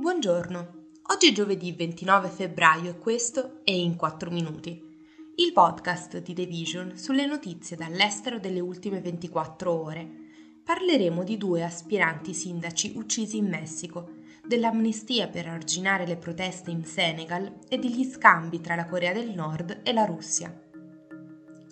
Buongiorno, 0.00 0.92
oggi 1.12 1.28
è 1.28 1.32
giovedì 1.32 1.72
29 1.72 2.30
febbraio 2.30 2.88
e 2.88 2.98
questo 2.98 3.60
è 3.64 3.70
In 3.72 3.96
4 3.96 4.30
Minuti, 4.30 4.82
il 5.36 5.52
podcast 5.52 6.22
di 6.22 6.32
The 6.32 6.46
Vision 6.46 6.96
sulle 6.96 7.26
notizie 7.26 7.76
dall'estero 7.76 8.38
delle 8.38 8.60
ultime 8.60 9.02
24 9.02 9.70
ore. 9.70 10.10
Parleremo 10.64 11.22
di 11.22 11.36
due 11.36 11.62
aspiranti 11.62 12.32
sindaci 12.32 12.94
uccisi 12.96 13.36
in 13.36 13.48
Messico, 13.50 14.12
dell'amnistia 14.42 15.28
per 15.28 15.48
arginare 15.48 16.06
le 16.06 16.16
proteste 16.16 16.70
in 16.70 16.86
Senegal 16.86 17.58
e 17.68 17.76
degli 17.76 18.04
scambi 18.04 18.62
tra 18.62 18.76
la 18.76 18.86
Corea 18.86 19.12
del 19.12 19.34
Nord 19.34 19.80
e 19.82 19.92
la 19.92 20.06
Russia. 20.06 20.69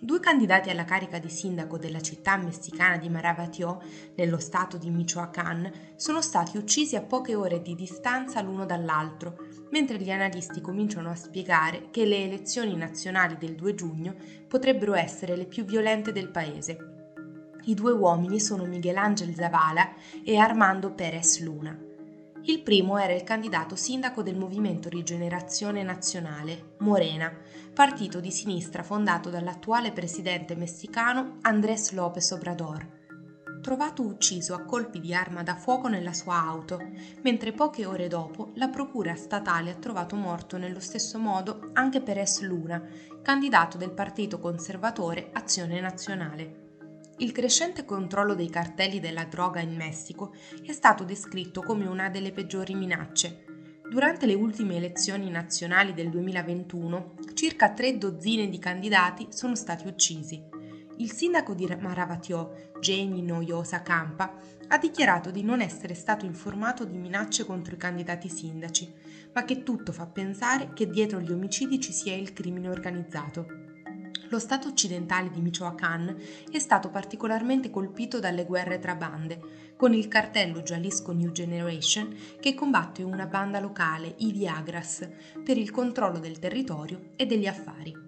Due 0.00 0.20
candidati 0.20 0.70
alla 0.70 0.84
carica 0.84 1.18
di 1.18 1.28
sindaco 1.28 1.76
della 1.76 2.00
città 2.00 2.36
messicana 2.36 2.98
di 2.98 3.08
Maravatio, 3.08 3.82
nello 4.14 4.38
stato 4.38 4.76
di 4.76 4.90
Michoacán, 4.90 5.94
sono 5.96 6.22
stati 6.22 6.56
uccisi 6.56 6.94
a 6.94 7.02
poche 7.02 7.34
ore 7.34 7.60
di 7.62 7.74
distanza 7.74 8.40
l'uno 8.40 8.64
dall'altro, 8.64 9.36
mentre 9.72 9.98
gli 9.98 10.12
analisti 10.12 10.60
cominciano 10.60 11.10
a 11.10 11.16
spiegare 11.16 11.90
che 11.90 12.04
le 12.04 12.22
elezioni 12.22 12.76
nazionali 12.76 13.36
del 13.38 13.56
2 13.56 13.74
giugno 13.74 14.14
potrebbero 14.46 14.94
essere 14.94 15.34
le 15.34 15.46
più 15.46 15.64
violente 15.64 16.12
del 16.12 16.30
paese. 16.30 17.56
I 17.64 17.74
due 17.74 17.90
uomini 17.90 18.38
sono 18.38 18.66
Miguel 18.66 18.98
Ángel 18.98 19.34
Zavala 19.34 19.94
e 20.22 20.36
Armando 20.36 20.92
Pérez 20.92 21.40
Luna. 21.40 21.87
Il 22.42 22.62
primo 22.62 22.96
era 22.98 23.12
il 23.12 23.24
candidato 23.24 23.76
sindaco 23.76 24.22
del 24.22 24.36
Movimento 24.36 24.88
Rigenerazione 24.88 25.82
Nazionale, 25.82 26.76
Morena, 26.78 27.30
partito 27.74 28.20
di 28.20 28.30
sinistra 28.30 28.82
fondato 28.82 29.28
dall'attuale 29.28 29.92
presidente 29.92 30.54
messicano 30.54 31.38
Andrés 31.42 31.92
López 31.92 32.30
Obrador. 32.30 32.96
Trovato 33.60 34.02
ucciso 34.02 34.54
a 34.54 34.62
colpi 34.62 35.00
di 35.00 35.12
arma 35.12 35.42
da 35.42 35.56
fuoco 35.56 35.88
nella 35.88 36.12
sua 36.12 36.36
auto, 36.36 36.80
mentre 37.22 37.52
poche 37.52 37.84
ore 37.84 38.08
dopo 38.08 38.52
la 38.54 38.68
procura 38.68 39.14
statale 39.14 39.72
ha 39.72 39.76
trovato 39.76 40.16
morto 40.16 40.56
nello 40.56 40.80
stesso 40.80 41.18
modo 41.18 41.70
anche 41.74 42.00
Pérez 42.00 42.40
Luna, 42.40 42.82
candidato 43.20 43.76
del 43.76 43.90
partito 43.90 44.38
conservatore 44.38 45.30
Azione 45.32 45.80
Nazionale. 45.80 46.67
Il 47.20 47.32
crescente 47.32 47.84
controllo 47.84 48.36
dei 48.36 48.48
cartelli 48.48 49.00
della 49.00 49.24
droga 49.24 49.58
in 49.58 49.74
Messico 49.74 50.32
è 50.64 50.70
stato 50.70 51.02
descritto 51.02 51.62
come 51.62 51.84
una 51.84 52.08
delle 52.10 52.30
peggiori 52.30 52.76
minacce. 52.76 53.44
Durante 53.90 54.24
le 54.24 54.34
ultime 54.34 54.76
elezioni 54.76 55.28
nazionali 55.28 55.94
del 55.94 56.10
2021, 56.10 57.14
circa 57.34 57.72
tre 57.72 57.98
dozzine 57.98 58.48
di 58.48 58.60
candidati 58.60 59.26
sono 59.30 59.56
stati 59.56 59.88
uccisi. 59.88 60.40
Il 60.98 61.10
sindaco 61.10 61.54
di 61.54 61.66
Maravatio, 61.80 62.70
Jamie 62.78 63.22
Noyosa 63.22 63.82
Campa, 63.82 64.38
ha 64.68 64.78
dichiarato 64.78 65.32
di 65.32 65.42
non 65.42 65.60
essere 65.60 65.94
stato 65.94 66.24
informato 66.24 66.84
di 66.84 66.98
minacce 66.98 67.44
contro 67.44 67.74
i 67.74 67.78
candidati 67.78 68.28
sindaci, 68.28 68.94
ma 69.32 69.44
che 69.44 69.64
tutto 69.64 69.90
fa 69.90 70.06
pensare 70.06 70.72
che 70.72 70.88
dietro 70.88 71.20
gli 71.20 71.32
omicidi 71.32 71.80
ci 71.80 71.92
sia 71.92 72.14
il 72.14 72.32
crimine 72.32 72.68
organizzato 72.68 73.57
lo 74.30 74.38
stato 74.38 74.68
occidentale 74.68 75.30
di 75.30 75.40
Michoacán 75.40 76.14
è 76.50 76.58
stato 76.58 76.90
particolarmente 76.90 77.70
colpito 77.70 78.18
dalle 78.18 78.44
guerre 78.44 78.78
tra 78.78 78.94
bande, 78.94 79.72
con 79.76 79.94
il 79.94 80.08
cartello 80.08 80.60
Jalisco 80.60 81.12
New 81.12 81.30
Generation 81.30 82.14
che 82.40 82.54
combatte 82.54 83.02
una 83.02 83.26
banda 83.26 83.60
locale, 83.60 84.14
i 84.18 84.32
Viagras, 84.32 85.08
per 85.42 85.56
il 85.56 85.70
controllo 85.70 86.18
del 86.18 86.38
territorio 86.38 87.10
e 87.16 87.26
degli 87.26 87.46
affari. 87.46 88.06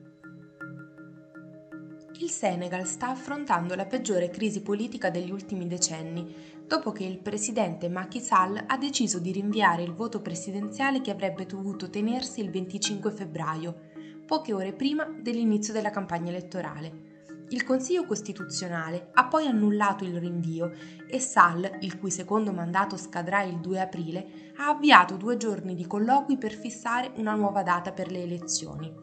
Il 2.18 2.30
Senegal 2.30 2.86
sta 2.86 3.08
affrontando 3.08 3.74
la 3.74 3.86
peggiore 3.86 4.28
crisi 4.28 4.60
politica 4.60 5.08
degli 5.08 5.30
ultimi 5.30 5.66
decenni, 5.66 6.34
dopo 6.66 6.92
che 6.92 7.04
il 7.04 7.18
presidente 7.18 7.88
Macky 7.88 8.20
Sall 8.20 8.62
ha 8.66 8.76
deciso 8.76 9.18
di 9.18 9.32
rinviare 9.32 9.82
il 9.82 9.94
voto 9.94 10.20
presidenziale 10.20 11.00
che 11.00 11.10
avrebbe 11.10 11.46
dovuto 11.46 11.88
tenersi 11.88 12.40
il 12.40 12.50
25 12.50 13.10
febbraio, 13.10 13.89
poche 14.30 14.52
ore 14.52 14.72
prima 14.72 15.12
dell'inizio 15.12 15.72
della 15.72 15.90
campagna 15.90 16.30
elettorale. 16.30 17.46
Il 17.48 17.64
Consiglio 17.64 18.04
Costituzionale 18.04 19.08
ha 19.14 19.26
poi 19.26 19.48
annullato 19.48 20.04
il 20.04 20.20
rinvio 20.20 20.70
e 21.08 21.18
Sall, 21.18 21.78
il 21.80 21.98
cui 21.98 22.12
secondo 22.12 22.52
mandato 22.52 22.96
scadrà 22.96 23.42
il 23.42 23.58
2 23.58 23.80
aprile, 23.80 24.52
ha 24.58 24.68
avviato 24.68 25.16
due 25.16 25.36
giorni 25.36 25.74
di 25.74 25.84
colloqui 25.84 26.36
per 26.36 26.52
fissare 26.52 27.10
una 27.16 27.34
nuova 27.34 27.64
data 27.64 27.90
per 27.90 28.12
le 28.12 28.22
elezioni. 28.22 28.94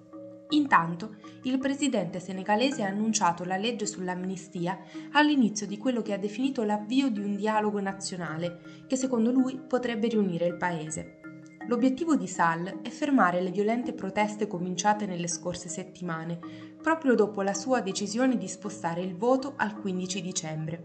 Intanto, 0.52 1.18
il 1.44 1.58
presidente 1.58 2.22
senegalese 2.22 2.84
ha 2.84 2.88
annunciato 2.88 3.44
la 3.44 3.58
legge 3.58 3.86
sull'amnistia 3.86 4.80
all'inizio 5.12 5.68
di 5.68 5.78
quello 5.78 6.02
che 6.02 6.14
ha 6.14 6.18
definito 6.18 6.64
l'avvio 6.64 7.10
di 7.10 7.20
un 7.20 7.36
dialogo 7.36 7.82
nazionale, 7.82 8.86
che 8.88 8.96
secondo 8.96 9.32
lui 9.32 9.60
potrebbe 9.60 10.08
riunire 10.08 10.46
il 10.46 10.56
paese. 10.56 11.20
L'obiettivo 11.68 12.16
di 12.16 12.28
Sall 12.28 12.82
è 12.82 12.88
fermare 12.88 13.42
le 13.42 13.52
violente 13.52 13.92
proteste 13.92 14.48
cominciate 14.48 15.06
nelle 15.06 15.28
scorse 15.28 15.68
settimane, 15.68 16.40
proprio 16.82 17.14
dopo 17.14 17.42
la 17.42 17.54
sua 17.54 17.82
decisione 17.82 18.38
di 18.38 18.48
spostare 18.48 19.02
il 19.02 19.18
voto 19.18 19.54
al 19.58 19.78
15 19.78 20.22
dicembre. 20.22 20.84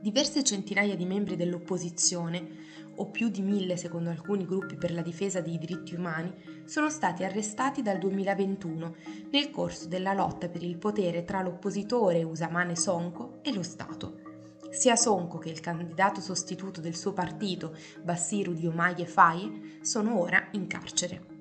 Diverse 0.00 0.42
centinaia 0.42 0.96
di 0.96 1.04
membri 1.04 1.36
dell'opposizione, 1.36 2.64
o 2.96 3.06
più 3.10 3.28
di 3.28 3.42
mille 3.42 3.76
secondo 3.76 4.10
alcuni 4.10 4.44
gruppi 4.44 4.74
per 4.74 4.92
la 4.92 5.02
difesa 5.02 5.40
dei 5.40 5.56
diritti 5.56 5.94
umani, 5.94 6.34
sono 6.64 6.90
stati 6.90 7.22
arrestati 7.22 7.80
dal 7.80 7.98
2021 7.98 8.94
nel 9.30 9.50
corso 9.52 9.86
della 9.86 10.14
lotta 10.14 10.48
per 10.48 10.64
il 10.64 10.78
potere 10.78 11.24
tra 11.24 11.42
l'oppositore 11.42 12.24
Usamane 12.24 12.74
Sonko 12.74 13.38
e 13.42 13.54
lo 13.54 13.62
Stato. 13.62 14.25
Sia 14.70 14.96
Sonko 14.96 15.38
che 15.38 15.50
il 15.50 15.60
candidato 15.60 16.20
sostituto 16.20 16.80
del 16.80 16.96
suo 16.96 17.12
partito, 17.12 17.76
Bassiru 18.02 18.52
Diomaye 18.52 19.06
Faye, 19.06 19.78
sono 19.82 20.20
ora 20.20 20.48
in 20.52 20.66
carcere. 20.66 21.34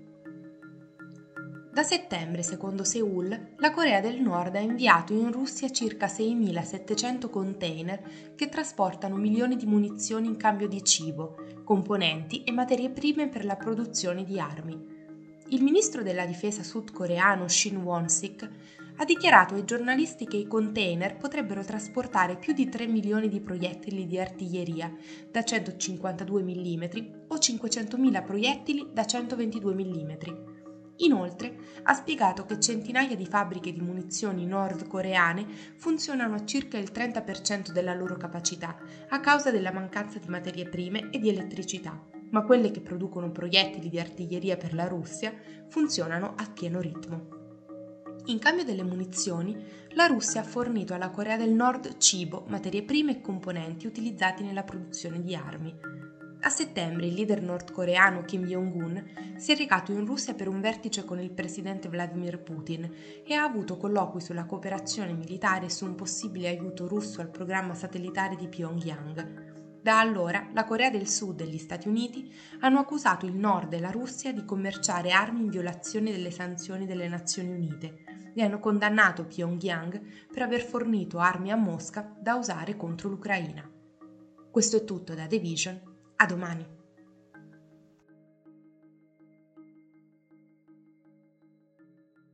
Da 1.75 1.84
settembre, 1.84 2.41
secondo 2.41 2.86
Seoul, 2.86 3.56
la 3.58 3.72
Corea 3.72 4.00
del 4.00 4.22
Nord 4.22 4.56
ha 4.56 4.59
inviato 4.59 5.12
in 5.12 5.30
Russia 5.30 5.69
circa 5.69 6.06
6.700 6.06 7.30
container 7.30 8.02
che 8.34 8.47
trasportano 8.47 9.18
milioni 9.18 9.57
di 9.57 9.66
munizioni 9.66 10.28
in 10.28 10.38
cambio 10.38 10.69
di 10.69 10.81
cibo, 10.86 11.36
componenti 11.66 12.46
e 12.46 12.53
materie 12.53 12.92
prime 12.92 13.28
per 13.28 13.44
la 13.44 13.57
produzione 13.57 14.24
di 14.24 14.40
armi. 14.40 14.94
Il 15.50 15.63
ministro 15.63 16.02
della 16.02 16.25
difesa 16.25 16.63
sudcoreano 16.63 17.50
Shin 17.50 17.75
Won-sik 17.75 18.50
ha 18.97 19.06
dichiarato 19.06 19.56
ai 19.56 19.66
giornalisti 19.66 20.25
che 20.25 20.38
i 20.38 20.47
container 20.47 21.17
potrebbero 21.17 21.63
trasportare 21.63 22.38
più 22.38 22.53
di 22.53 22.69
3 22.69 22.88
milioni 22.88 23.28
di 23.28 23.41
proiettili 23.41 24.06
di 24.07 24.19
artiglieria 24.19 24.94
da 25.29 25.44
152 25.44 26.44
mm 26.44 26.83
o 27.28 27.35
500.000 27.35 28.23
proiettili 28.23 28.88
da 28.94 29.06
122 29.06 29.73
mm. 29.73 30.11
Inoltre, 31.00 31.57
ha 31.83 31.94
spiegato 31.94 32.45
che 32.45 32.57
centinaia 32.57 33.17
di 33.17 33.25
fabbriche 33.25 33.73
di 33.73 33.81
munizioni 33.81 34.45
nordcoreane 34.45 35.45
funzionano 35.75 36.35
a 36.35 36.45
circa 36.45 36.77
il 36.77 36.91
30% 36.94 37.72
della 37.72 37.94
loro 37.94 38.16
capacità 38.16 38.77
a 39.09 39.19
causa 39.19 39.51
della 39.51 39.73
mancanza 39.73 40.19
di 40.19 40.29
materie 40.29 40.69
prime 40.69 41.09
e 41.12 41.19
di 41.19 41.27
elettricità, 41.27 42.01
ma 42.29 42.44
quelle 42.44 42.72
che 42.72 42.79
producono 42.79 43.29
proiettili 43.29 43.89
di 43.89 44.00
artiglieria 44.00 44.56
per 44.56 44.73
la 44.73 44.88
Russia 44.88 45.33
funzionano 45.67 46.33
a 46.38 46.50
pieno 46.50 46.79
ritmo. 46.79 47.44
In 48.28 48.40
cambio 48.40 48.63
delle 48.63 48.81
munizioni, 48.81 49.56
la 49.90 50.08
Russia 50.08 50.41
ha 50.41 50.44
fornito 50.44 50.96
alla 50.96 51.12
Corea 51.12 51.38
del 51.38 51.52
Nord 51.52 51.97
cibo, 51.97 52.46
materie 52.47 52.81
prime 52.81 53.12
e 53.12 53.22
componenti 53.22 53.86
utilizzati 53.86 54.44
nella 54.44 54.63
produzione 54.63 55.22
di 55.22 55.36
armi. 55.36 55.72
A 56.41 56.50
settembre 56.50 57.06
il 57.06 57.13
leader 57.13 57.44
nordcoreano 57.44 58.24
Kim 58.24 58.46
Jong-un 58.46 59.36
si 59.38 59.52
è 59.52 59.56
recato 59.56 59.91
in 59.91 60.06
Russia 60.06 60.34
per 60.34 60.47
un 60.47 60.59
vertice 60.59 61.06
con 61.06 61.19
il 61.19 61.30
presidente 61.30 61.88
Vladimir 61.88 62.40
Putin 62.40 62.91
e 63.24 63.34
ha 63.36 63.44
avuto 63.44 63.78
colloqui 63.78 64.22
sulla 64.22 64.46
cooperazione 64.46 65.13
militare 65.13 65.68
e 65.68 65.72
su 65.72 65.86
un 65.86 65.94
possibile 65.94 66.47
aiuto 66.47 66.88
russo 66.88 67.22
al 67.22 67.30
programma 67.30 67.75
satellitare 67.75 68.36
di 68.36 68.47
Pyongyang. 68.47 69.81
Da 69.84 70.00
allora 70.00 70.50
la 70.51 70.66
Corea 70.66 70.89
del 70.89 71.07
Sud 71.07 71.42
e 71.42 71.48
gli 71.48 71.60
Stati 71.60 71.88
Uniti 71.88 72.33
hanno 72.62 72.80
accusato 72.80 73.28
il 73.28 73.36
Nord 73.36 73.74
e 73.74 73.80
la 73.80 73.92
Russia 73.92 74.33
di 74.33 74.44
commerciare 74.44 75.12
armi 75.12 75.42
in 75.42 75.50
violazione 75.50 76.10
delle 76.10 76.31
sanzioni 76.31 76.88
delle 76.88 77.07
Nazioni 77.07 77.51
Unite 77.51 78.05
e 78.35 78.43
hanno 78.43 78.59
condannato 78.59 79.25
Pyongyang 79.25 80.27
per 80.31 80.43
aver 80.43 80.61
fornito 80.61 81.17
armi 81.17 81.51
a 81.51 81.55
Mosca 81.55 82.15
da 82.19 82.35
usare 82.35 82.75
contro 82.75 83.09
l'Ucraina. 83.09 83.67
Questo 84.51 84.77
è 84.77 84.83
tutto 84.83 85.15
da 85.15 85.25
The 85.25 85.39
Vision, 85.39 85.81
a 86.17 86.25
domani. 86.25 86.84